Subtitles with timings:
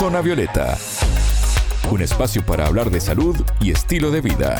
[0.00, 0.78] Zona Violeta,
[1.90, 4.58] un espacio para hablar de salud y estilo de vida.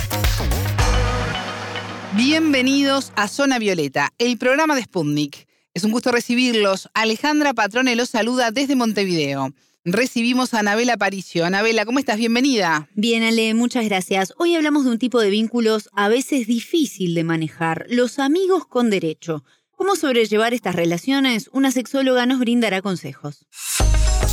[2.15, 5.49] Bienvenidos a Zona Violeta, el programa de Sputnik.
[5.73, 6.91] Es un gusto recibirlos.
[6.93, 9.55] Alejandra Patrone los saluda desde Montevideo.
[9.87, 11.47] Recibimos a Anabela Aparicio.
[11.47, 12.19] Anabela, ¿cómo estás?
[12.19, 12.91] Bienvenida.
[12.95, 14.35] Bien, Ale, muchas gracias.
[14.37, 18.91] Hoy hablamos de un tipo de vínculos a veces difícil de manejar, los amigos con
[18.91, 19.43] derecho.
[19.71, 21.49] ¿Cómo sobrellevar estas relaciones?
[21.55, 23.47] Una sexóloga nos brindará consejos.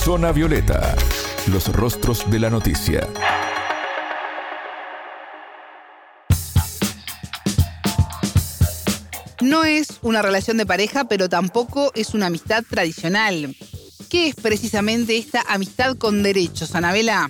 [0.07, 0.95] Zona Violeta,
[1.51, 3.05] los rostros de la noticia.
[9.41, 13.53] No es una relación de pareja, pero tampoco es una amistad tradicional.
[14.09, 17.29] ¿Qué es precisamente esta amistad con derechos, Anabela?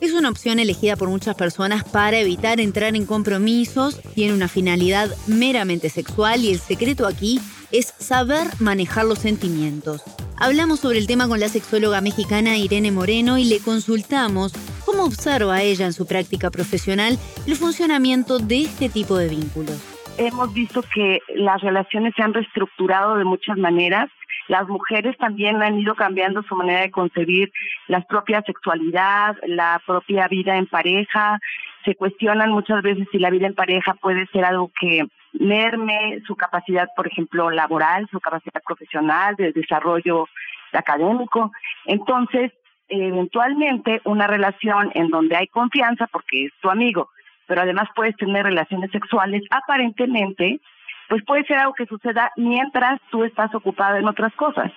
[0.00, 5.14] Es una opción elegida por muchas personas para evitar entrar en compromisos, tiene una finalidad
[5.26, 7.42] meramente sexual y el secreto aquí
[7.72, 10.00] es saber manejar los sentimientos.
[10.38, 14.52] Hablamos sobre el tema con la sexóloga mexicana Irene Moreno y le consultamos
[14.84, 19.80] cómo observa ella en su práctica profesional el funcionamiento de este tipo de vínculos.
[20.18, 24.10] Hemos visto que las relaciones se han reestructurado de muchas maneras
[24.48, 27.52] las mujeres también han ido cambiando su manera de concebir
[27.88, 31.40] la propia sexualidad, la propia vida en pareja.
[31.86, 36.36] Se cuestionan muchas veces si la vida en pareja puede ser algo que merme su
[36.36, 40.26] capacidad, por ejemplo, laboral, su capacidad profesional, de desarrollo
[40.72, 41.52] académico.
[41.86, 42.52] Entonces,
[42.88, 47.08] eventualmente, una relación en donde hay confianza, porque es tu amigo,
[47.46, 50.60] pero además puedes tener relaciones sexuales, aparentemente
[51.08, 54.72] pues puede ser algo que suceda mientras tú estás ocupado en otras cosas.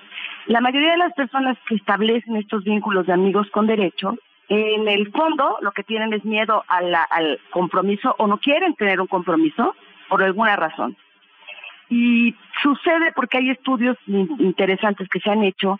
[0.45, 4.15] La mayoría de las personas que establecen estos vínculos de amigos con derecho,
[4.49, 9.07] en el fondo lo que tienen es miedo al compromiso o no quieren tener un
[9.07, 9.75] compromiso
[10.09, 10.97] por alguna razón.
[11.89, 15.79] Y sucede porque hay estudios interesantes que se han hecho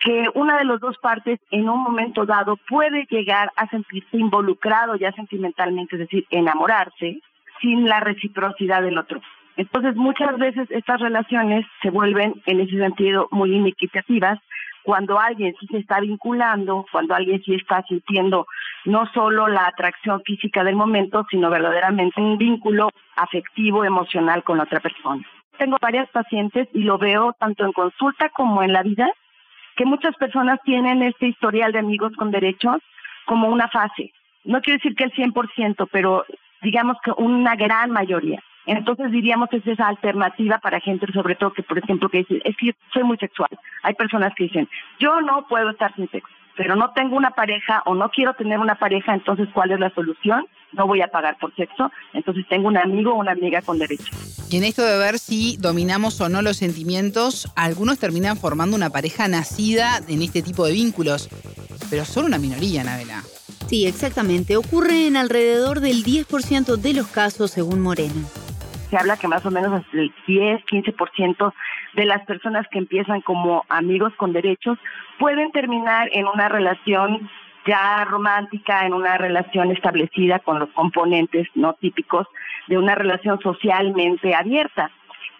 [0.00, 4.94] que una de las dos partes en un momento dado puede llegar a sentirse involucrado
[4.96, 7.20] ya sentimentalmente, es decir, enamorarse,
[7.60, 9.20] sin la reciprocidad del otro.
[9.56, 14.38] Entonces, muchas veces estas relaciones se vuelven, en ese sentido, muy inequitativas
[14.88, 18.46] cuando alguien sí se está vinculando, cuando alguien sí está sintiendo
[18.86, 24.64] no solo la atracción física del momento, sino verdaderamente un vínculo afectivo, emocional con la
[24.64, 25.22] otra persona.
[25.58, 29.12] Tengo varias pacientes y lo veo tanto en consulta como en la vida,
[29.76, 32.78] que muchas personas tienen este historial de amigos con derechos
[33.26, 34.14] como una fase.
[34.44, 36.24] No quiero decir que el 100%, pero
[36.62, 38.42] digamos que una gran mayoría.
[38.68, 42.42] Entonces diríamos que es esa alternativa para gente, sobre todo que, por ejemplo, que dice,
[42.44, 43.48] es que soy muy sexual.
[43.82, 44.68] Hay personas que dicen,
[45.00, 48.58] yo no puedo estar sin sexo, pero no tengo una pareja o no quiero tener
[48.58, 50.44] una pareja, entonces, ¿cuál es la solución?
[50.72, 54.14] No voy a pagar por sexo, entonces tengo un amigo o una amiga con derecho.
[54.50, 58.90] Y en esto de ver si dominamos o no los sentimientos, algunos terminan formando una
[58.90, 61.30] pareja nacida en este tipo de vínculos,
[61.88, 63.22] pero son una minoría, Navela.
[63.66, 64.58] Sí, exactamente.
[64.58, 68.28] Ocurre en alrededor del 10% de los casos, según Moreno
[68.88, 71.52] se habla que más o menos el 10, 15%
[71.94, 74.78] de las personas que empiezan como amigos con derechos
[75.18, 77.28] pueden terminar en una relación
[77.66, 82.26] ya romántica, en una relación establecida con los componentes no típicos
[82.66, 84.90] de una relación socialmente abierta.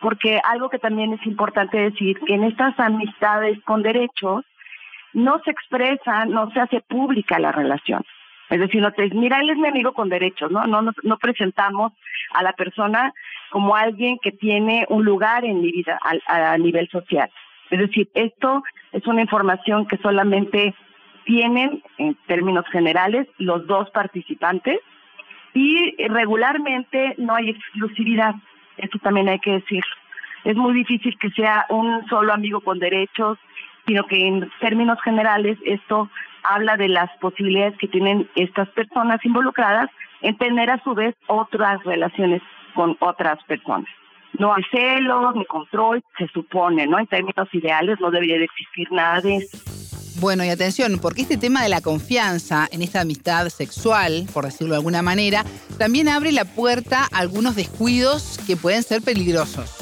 [0.01, 4.45] Porque algo que también es importante decir, que en estas amistades con derechos
[5.15, 8.05] no se expresa, no se hace pública la relación.
[8.51, 10.67] Es decir, no te, mira, él es mi amigo con derechos, ¿no?
[10.67, 11.93] No, no, presentamos
[12.33, 13.13] a la persona
[13.51, 17.31] como alguien que tiene un lugar en mi vida a, a nivel social.
[17.71, 20.75] Es decir, esto es una información que solamente
[21.25, 24.81] tienen, en términos generales, los dos participantes
[25.53, 28.35] y regularmente no hay exclusividad.
[28.79, 29.83] Esto también hay que decir.
[30.45, 33.39] Es muy difícil que sea un solo amigo con derechos,
[33.87, 36.11] sino que en términos generales esto
[36.45, 39.91] habla de las posibilidades que tienen estas personas involucradas
[40.23, 42.43] en tener a su vez otras relaciones
[42.75, 43.89] con otras personas.
[44.39, 46.99] No hay celos ni control, se supone, ¿no?
[46.99, 49.59] En términos ideales no debería de existir nada de eso.
[50.21, 54.73] Bueno, y atención, porque este tema de la confianza en esta amistad sexual, por decirlo
[54.73, 55.45] de alguna manera,
[55.79, 59.78] también abre la puerta a algunos descuidos que pueden ser peligrosos.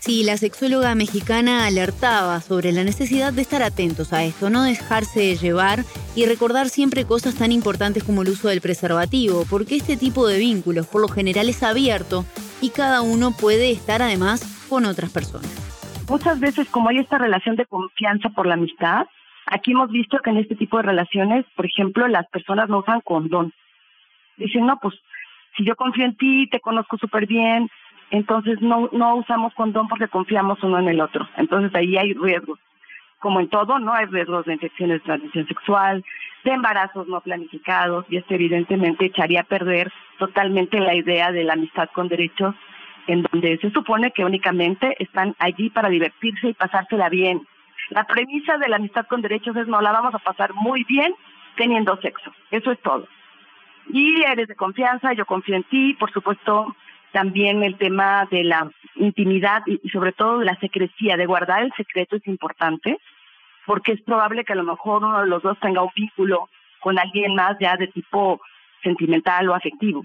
[0.00, 5.36] Sí, la sexóloga mexicana alertaba sobre la necesidad de estar atentos a esto, no dejarse
[5.36, 5.80] llevar
[6.16, 10.38] y recordar siempre cosas tan importantes como el uso del preservativo, porque este tipo de
[10.38, 12.24] vínculos por lo general es abierto
[12.62, 15.52] y cada uno puede estar además con otras personas.
[16.08, 19.06] Muchas veces como hay esta relación de confianza por la amistad,
[19.44, 23.02] aquí hemos visto que en este tipo de relaciones, por ejemplo, las personas no usan
[23.02, 23.52] condón.
[24.38, 24.94] Dicen, no, pues
[25.58, 27.68] si yo confío en ti, te conozco súper bien,
[28.10, 31.28] entonces no, no usamos condón porque confiamos uno en el otro.
[31.36, 32.58] Entonces ahí hay riesgos.
[33.20, 33.92] como en todo, ¿no?
[33.92, 36.04] Hay riesgos de infecciones de transmisión sexual,
[36.44, 41.52] de embarazos no planificados, y esto evidentemente echaría a perder totalmente la idea de la
[41.52, 42.54] amistad con derechos,
[43.06, 47.46] en donde se supone que únicamente están allí para divertirse y pasársela bien.
[47.90, 51.14] La premisa de la amistad con derechos es no la vamos a pasar muy bien
[51.56, 52.32] teniendo sexo.
[52.50, 53.06] Eso es todo.
[53.92, 56.74] Y eres de confianza, yo confío en ti, por supuesto,
[57.12, 61.72] también el tema de la intimidad y, sobre todo de la secrecía, de guardar el
[61.76, 62.98] secreto es importante,
[63.66, 66.48] porque es probable que a lo mejor uno de los dos tenga un vínculo
[66.80, 68.40] con alguien más ya de tipo
[68.82, 70.04] sentimental o afectivo.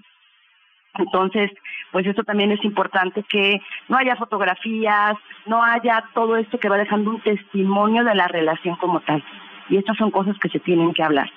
[0.97, 1.51] Entonces,
[1.91, 5.15] pues eso también es importante que no haya fotografías,
[5.45, 9.23] no haya todo esto que va dejando un testimonio de la relación como tal.
[9.69, 11.29] Y estas son cosas que se tienen que hablar.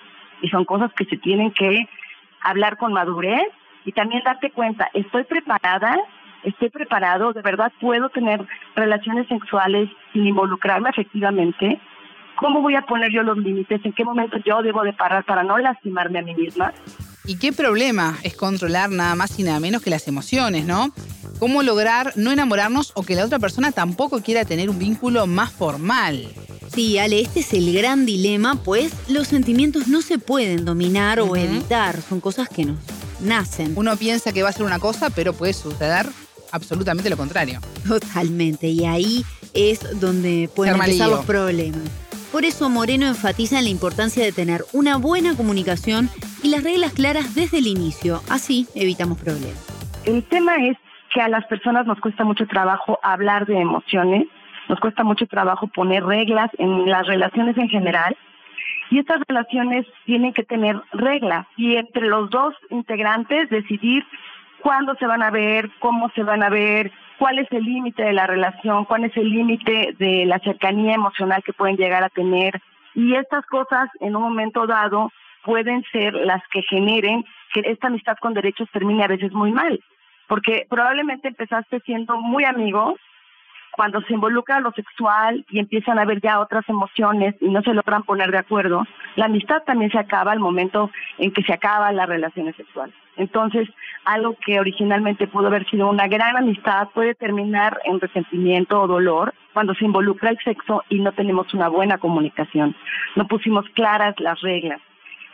[0.43, 1.88] Y son cosas que se tienen que
[2.41, 3.49] hablar con madurez
[3.88, 5.96] y también darte cuenta, estoy preparada,
[6.44, 8.46] estoy preparado, de verdad puedo tener
[8.76, 11.81] relaciones sexuales sin involucrarme efectivamente.
[12.37, 13.81] ¿Cómo voy a poner yo los límites?
[13.82, 16.75] ¿En qué momento yo debo de parar para no lastimarme a mí misma?
[17.25, 20.88] ¿Y qué problema es controlar nada más y nada menos que las emociones, no?
[21.38, 25.50] ¿Cómo lograr no enamorarnos o que la otra persona tampoco quiera tener un vínculo más
[25.50, 26.26] formal?
[26.67, 31.37] Sí, Ale, este es el gran dilema, pues los sentimientos no se pueden dominar o
[31.37, 33.73] evitar, son cosas que nos nacen.
[33.76, 36.06] Uno piensa que va a ser una cosa, pero puede suceder
[36.53, 37.61] absolutamente lo contrario.
[37.87, 39.25] Totalmente, y ahí
[39.55, 41.82] es donde pueden empezar los problemas.
[42.32, 46.11] Por eso Moreno enfatiza en la importancia de tener una buena comunicación
[46.43, 49.59] y las reglas claras desde el inicio, así evitamos problemas.
[50.05, 50.76] El tema es
[51.12, 54.26] que a las personas nos cuesta mucho trabajo hablar de emociones,
[54.69, 58.15] nos cuesta mucho trabajo poner reglas en las relaciones en general
[58.90, 64.05] y estas relaciones tienen que tener reglas y entre los dos integrantes decidir
[64.61, 68.12] cuándo se van a ver, cómo se van a ver, cuál es el límite de
[68.12, 72.61] la relación, cuál es el límite de la cercanía emocional que pueden llegar a tener.
[72.94, 75.11] Y estas cosas en un momento dado
[75.44, 79.81] pueden ser las que generen que esta amistad con derechos termine a veces muy mal.
[80.26, 82.94] Porque probablemente empezaste siendo muy amigos
[83.78, 87.72] cuando se involucra lo sexual y empiezan a haber ya otras emociones y no se
[87.72, 88.84] logran poner de acuerdo,
[89.14, 92.92] la amistad también se acaba al momento en que se acaba la relación sexual.
[93.16, 93.69] Entonces,
[94.04, 99.32] algo que originalmente pudo haber sido una gran amistad puede terminar en resentimiento o dolor
[99.52, 102.74] cuando se involucra el sexo y no tenemos una buena comunicación.
[103.14, 104.81] No pusimos claras las reglas.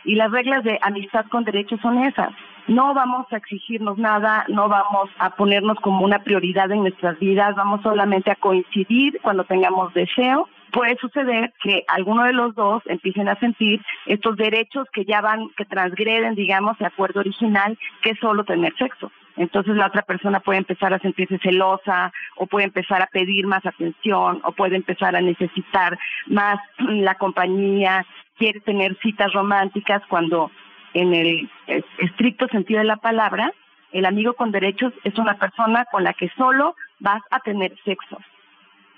[0.03, 2.29] Y las reglas de amistad con derechos son esas
[2.67, 7.55] no vamos a exigirnos nada, no vamos a ponernos como una prioridad en nuestras vidas,
[7.55, 10.49] vamos solamente a coincidir cuando tengamos deseo.
[10.71, 15.49] Puede suceder que alguno de los dos empiecen a sentir estos derechos que ya van,
[15.55, 19.11] que transgreden, digamos, el acuerdo original, que es solo tener sexo.
[19.37, 23.65] Entonces la otra persona puede empezar a sentirse celosa o puede empezar a pedir más
[23.65, 25.97] atención o puede empezar a necesitar
[26.27, 28.05] más la compañía,
[28.37, 30.51] quiere tener citas románticas cuando
[30.95, 31.49] en el
[31.97, 33.51] estricto sentido de la palabra,
[33.91, 38.17] el amigo con derechos es una persona con la que solo vas a tener sexo.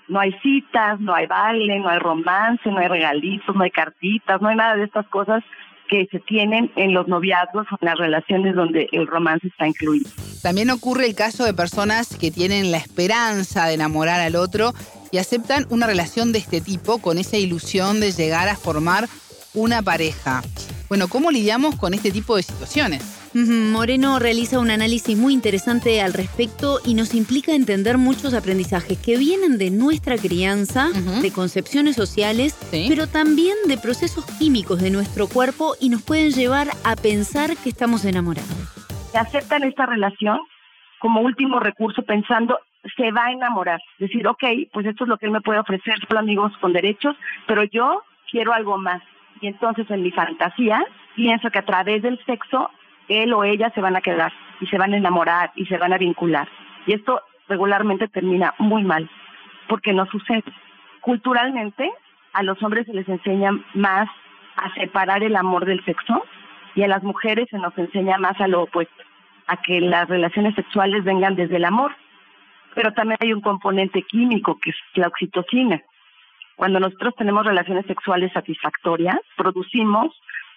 [0.06, 4.40] No hay citas, no hay baile, no hay romance, no hay regalitos, no hay cartitas,
[4.40, 5.44] no hay nada de estas cosas
[5.88, 10.08] que se tienen en los noviazgos o en las relaciones donde el romance está incluido.
[10.42, 14.72] También ocurre el caso de personas que tienen la esperanza de enamorar al otro
[15.10, 19.08] y aceptan una relación de este tipo con esa ilusión de llegar a formar
[19.54, 20.42] una pareja.
[20.88, 23.30] Bueno, ¿cómo lidiamos con este tipo de situaciones?
[23.34, 29.18] Moreno realiza un análisis muy interesante al respecto y nos implica entender muchos aprendizajes que
[29.18, 30.88] vienen de nuestra crianza,
[31.20, 36.68] de concepciones sociales, pero también de procesos químicos de nuestro cuerpo y nos pueden llevar
[36.84, 38.48] a pensar que estamos enamorados.
[39.12, 40.38] Aceptan esta relación
[41.00, 42.58] como último recurso pensando
[42.96, 43.80] se va a enamorar.
[43.98, 47.14] Decir, ok, pues esto es lo que él me puede ofrecer, solo amigos con derechos,
[47.46, 49.02] pero yo quiero algo más
[49.40, 52.70] y entonces en mi fantasía pienso que a través del sexo
[53.08, 55.92] él o ella se van a quedar y se van a enamorar y se van
[55.92, 56.48] a vincular.
[56.86, 59.08] Y esto regularmente termina muy mal,
[59.68, 60.44] porque no sucede.
[61.00, 61.90] Culturalmente,
[62.32, 64.08] a los hombres se les enseña más
[64.56, 66.24] a separar el amor del sexo
[66.74, 69.02] y a las mujeres se nos enseña más a lo opuesto,
[69.46, 71.94] a que las relaciones sexuales vengan desde el amor.
[72.74, 75.82] Pero también hay un componente químico que es la oxitocina,
[76.58, 80.08] cuando nosotros tenemos relaciones sexuales satisfactorias, producimos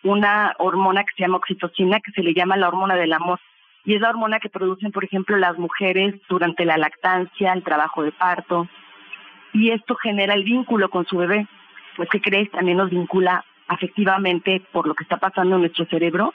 [0.02, 3.40] una hormona que se llama oxitocina, que se le llama la hormona del amor.
[3.86, 8.02] Y es la hormona que producen, por ejemplo, las mujeres durante la lactancia, el trabajo
[8.02, 8.68] de parto.
[9.54, 11.46] Y esto genera el vínculo con su bebé.
[11.96, 12.50] Pues, ¿qué crees?
[12.50, 16.34] También nos vincula afectivamente por lo que está pasando en nuestro cerebro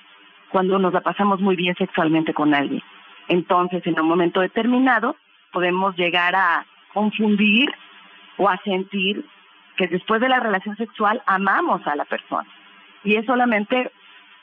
[0.51, 2.83] cuando nos la pasamos muy bien sexualmente con alguien.
[3.27, 5.17] Entonces, en un momento determinado,
[5.51, 7.69] podemos llegar a confundir
[8.37, 9.25] o a sentir
[9.77, 12.49] que después de la relación sexual amamos a la persona.
[13.05, 13.91] Y es solamente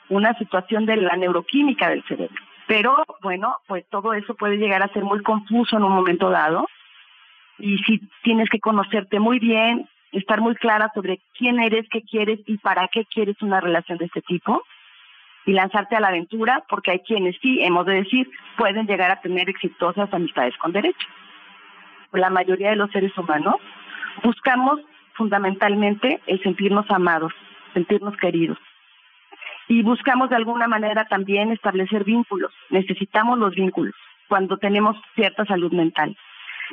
[0.08, 2.42] una situación de la neuroquímica del cerebro.
[2.66, 6.66] Pero bueno, pues todo eso puede llegar a ser muy confuso en un momento dado.
[7.58, 12.40] Y si tienes que conocerte muy bien, estar muy clara sobre quién eres, qué quieres
[12.46, 14.62] y para qué quieres una relación de este tipo
[15.46, 19.20] y lanzarte a la aventura, porque hay quienes sí, hemos de decir, pueden llegar a
[19.20, 21.06] tener exitosas amistades con derecho.
[22.12, 23.56] La mayoría de los seres humanos
[24.22, 24.80] buscamos
[25.14, 27.32] fundamentalmente el sentirnos amados,
[27.72, 28.58] sentirnos queridos.
[29.68, 32.52] Y buscamos de alguna manera también establecer vínculos.
[32.70, 33.94] Necesitamos los vínculos
[34.28, 36.16] cuando tenemos cierta salud mental.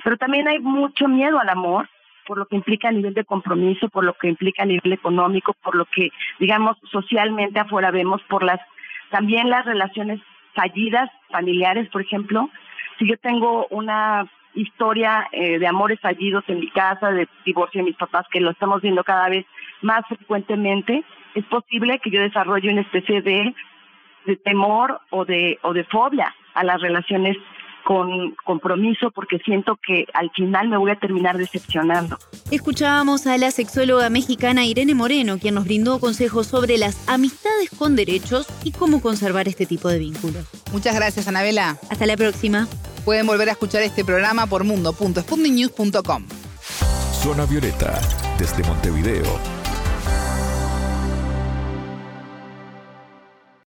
[0.04, 1.90] Pero también hay mucho miedo al amor,
[2.26, 5.54] por lo que implica a nivel de compromiso, por lo que implica a nivel económico,
[5.54, 8.60] por lo que, digamos, socialmente afuera vemos, por las
[9.10, 10.22] también las relaciones
[10.54, 12.50] fallidas familiares, por ejemplo.
[12.98, 17.86] Si yo tengo una historia eh, de amores fallidos en mi casa, de divorcio de
[17.86, 19.46] mis papás, que lo estamos viendo cada vez
[19.81, 21.03] más frecuentemente,
[21.36, 23.53] es posible que yo desarrolle una especie de,
[24.25, 27.38] de temor o de, o de fobia a las relaciones
[27.84, 32.17] con compromiso porque siento que al final me voy a terminar decepcionando.
[32.51, 37.96] Escuchábamos a la sexóloga mexicana Irene Moreno, quien nos brindó consejos sobre las amistades con
[37.96, 40.48] derechos y cómo conservar este tipo de vínculos.
[40.72, 41.77] Muchas gracias, Anabela.
[41.89, 42.67] Hasta la próxima.
[43.05, 46.25] Pueden volver a escuchar este programa por mundo.sputniknews.com.
[47.22, 48.00] Zona Violeta,
[48.39, 49.24] desde Montevideo,